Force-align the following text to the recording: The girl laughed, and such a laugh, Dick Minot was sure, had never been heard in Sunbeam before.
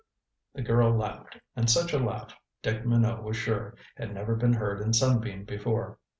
The 0.55 0.63
girl 0.63 0.95
laughed, 0.97 1.37
and 1.55 1.69
such 1.69 1.93
a 1.93 1.99
laugh, 1.99 2.33
Dick 2.63 2.87
Minot 2.87 3.21
was 3.21 3.37
sure, 3.37 3.75
had 3.97 4.15
never 4.15 4.33
been 4.33 4.53
heard 4.53 4.81
in 4.81 4.93
Sunbeam 4.93 5.45
before. 5.45 5.99